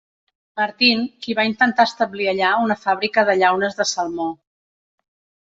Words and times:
Martin, 0.59 1.03
qui 1.25 1.35
va 1.39 1.45
intentar 1.49 1.85
establir 1.89 2.31
allà 2.33 2.49
una 2.63 2.79
fàbrica 2.87 3.27
de 3.29 3.37
llaunes 3.43 3.79
de 3.83 3.89
salmó. 3.93 4.29